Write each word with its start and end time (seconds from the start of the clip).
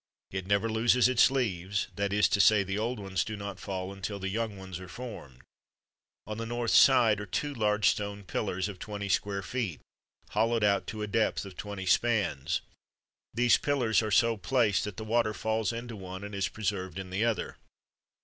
It 0.31 0.47
never 0.47 0.67
loses 0.67 1.07
its 1.07 1.29
leaves, 1.29 1.87
that 1.95 2.11
is 2.11 2.27
to 2.29 2.41
say, 2.41 2.63
the 2.63 2.79
old 2.79 2.99
ones 2.99 3.23
do 3.23 3.37
not 3.37 3.59
fall 3.59 3.93
until 3.93 4.17
the 4.17 4.29
young 4.29 4.57
ones 4.57 4.79
are 4.79 4.87
formed. 4.87 5.43
On 6.25 6.37
the 6.39 6.45
north 6.47 6.71
side, 6.71 7.19
are 7.19 7.27
two 7.27 7.53
large 7.53 7.89
stone 7.89 8.23
pillars, 8.23 8.67
of 8.67 8.79
twenty 8.79 9.09
square 9.09 9.43
feet, 9.43 9.79
hollowed 10.31 10.63
out 10.63 10.87
to 10.87 11.03
a 11.03 11.07
depth 11.07 11.45
of 11.45 11.55
twenty 11.55 11.85
spans. 11.85 12.61
These 13.35 13.59
pillars 13.59 14.01
are 14.01 14.09
so 14.09 14.37
placed 14.37 14.85
that 14.85 14.97
the 14.97 15.03
water 15.05 15.35
falls 15.35 15.71
into 15.71 15.95
one, 15.95 16.23
and 16.23 16.33
is 16.33 16.47
preserved 16.49 16.97
in 16.97 17.11
the 17.11 17.23
other. 17.23 17.57